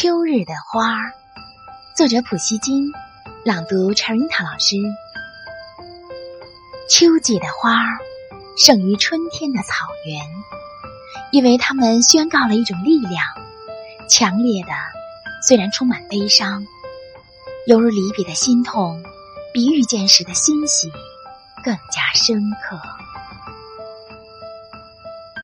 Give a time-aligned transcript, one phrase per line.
[0.00, 1.12] 秋日的花儿，
[1.96, 2.92] 作者普希金，
[3.44, 4.76] 朗读陈瑞塔老师。
[6.88, 7.98] 秋季的花儿
[8.56, 10.24] 胜于春天的草原，
[11.32, 13.24] 因为它们宣告了一种力量，
[14.08, 14.70] 强烈的，
[15.42, 16.64] 虽然充满悲伤，
[17.66, 19.02] 犹如离别的心痛，
[19.52, 20.92] 比遇见时的欣喜
[21.64, 22.80] 更加深刻。